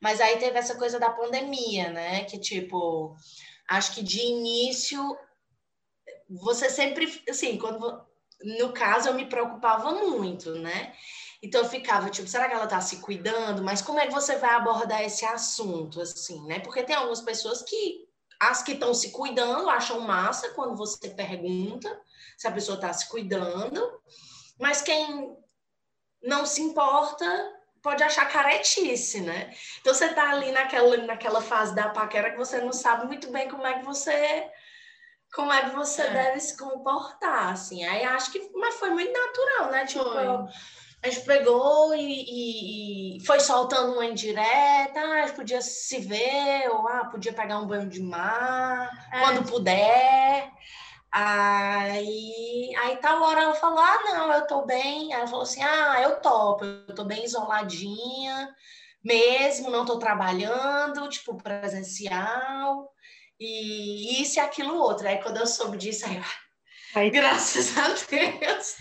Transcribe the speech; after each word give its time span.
Mas 0.00 0.20
aí 0.20 0.38
teve 0.38 0.58
essa 0.58 0.76
coisa 0.76 0.98
da 0.98 1.10
pandemia, 1.10 1.90
né? 1.90 2.24
Que 2.24 2.38
tipo, 2.38 3.14
acho 3.68 3.94
que 3.94 4.02
de 4.02 4.20
início 4.20 5.16
você 6.28 6.70
sempre, 6.70 7.22
assim, 7.28 7.58
quando 7.58 8.06
no 8.42 8.72
caso 8.72 9.08
eu 9.08 9.14
me 9.14 9.26
preocupava 9.26 9.92
muito, 9.92 10.54
né? 10.54 10.94
Então 11.42 11.62
eu 11.62 11.68
ficava 11.68 12.10
tipo, 12.10 12.28
será 12.28 12.48
que 12.48 12.54
ela 12.54 12.66
tá 12.66 12.80
se 12.80 12.98
cuidando? 12.98 13.62
Mas 13.62 13.82
como 13.82 13.98
é 13.98 14.06
que 14.06 14.12
você 14.12 14.36
vai 14.36 14.50
abordar 14.50 15.02
esse 15.02 15.24
assunto 15.24 16.00
assim, 16.00 16.46
né? 16.46 16.60
Porque 16.60 16.82
tem 16.82 16.94
algumas 16.94 17.20
pessoas 17.20 17.62
que 17.62 18.08
as 18.38 18.62
que 18.62 18.72
estão 18.72 18.94
se 18.94 19.10
cuidando 19.10 19.68
acham 19.68 20.00
massa 20.00 20.50
quando 20.50 20.74
você 20.76 21.10
pergunta 21.10 22.00
se 22.38 22.48
a 22.48 22.52
pessoa 22.52 22.76
está 22.76 22.90
se 22.92 23.06
cuidando, 23.08 24.00
mas 24.58 24.80
quem 24.80 25.36
não 26.22 26.46
se 26.46 26.62
importa 26.62 27.26
pode 27.82 28.02
achar 28.02 28.28
caretice, 28.28 29.20
né? 29.20 29.52
Então 29.80 29.94
você 29.94 30.08
tá 30.08 30.30
ali 30.30 30.52
naquela, 30.52 30.96
naquela 30.98 31.40
fase 31.40 31.74
da 31.74 31.88
paquera 31.88 32.30
que 32.30 32.38
você 32.38 32.60
não 32.60 32.72
sabe 32.72 33.06
muito 33.06 33.30
bem 33.30 33.48
como 33.48 33.66
é 33.66 33.78
que 33.78 33.84
você 33.84 34.50
como 35.34 35.52
é 35.52 35.62
que 35.62 35.76
você 35.76 36.02
é. 36.02 36.10
deve 36.10 36.40
se 36.40 36.56
comportar, 36.56 37.52
assim. 37.52 37.84
Aí 37.84 38.04
acho 38.04 38.32
que 38.32 38.50
mas 38.54 38.74
foi 38.76 38.90
muito 38.90 39.12
natural, 39.12 39.70
né? 39.70 39.86
Tipo, 39.86 40.04
eu, 40.04 40.48
a 41.02 41.08
gente 41.08 41.24
pegou 41.24 41.94
e, 41.94 42.00
e, 42.00 43.16
e, 43.16 43.26
foi 43.26 43.40
soltando 43.40 43.92
uma 43.92 44.04
indireta, 44.04 45.00
ah, 45.00 45.22
a 45.22 45.26
gente 45.26 45.36
podia 45.36 45.62
se 45.62 45.98
ver, 46.00 46.68
ou 46.70 46.86
ah, 46.88 47.06
podia 47.06 47.32
pegar 47.32 47.58
um 47.58 47.66
banho 47.66 47.88
de 47.88 48.02
mar, 48.02 48.90
é. 49.12 49.20
quando 49.20 49.48
puder. 49.48 50.50
Aí, 51.12 52.72
aí 52.78 52.96
tal 52.98 53.22
hora 53.22 53.42
ela 53.42 53.54
falou: 53.54 53.78
Ah, 53.78 53.98
não, 54.04 54.32
eu 54.32 54.46
tô 54.46 54.64
bem. 54.64 55.12
Ela 55.12 55.26
falou 55.26 55.42
assim: 55.42 55.62
Ah, 55.62 56.00
eu 56.02 56.20
topo, 56.20 56.64
eu 56.64 56.94
tô 56.94 57.04
bem 57.04 57.24
isoladinha 57.24 58.54
mesmo, 59.02 59.70
não 59.70 59.84
tô 59.84 59.98
trabalhando, 59.98 61.08
tipo, 61.08 61.36
presencial, 61.42 62.92
e 63.38 64.22
isso 64.22 64.38
e 64.38 64.40
aquilo 64.40 64.76
outro. 64.76 65.08
Aí 65.08 65.22
quando 65.22 65.38
eu 65.38 65.46
soube 65.46 65.76
disso, 65.78 66.06
aí, 66.06 66.22
aí 66.94 67.10
graças 67.10 67.76
a 67.78 67.88
Deus. 67.88 68.76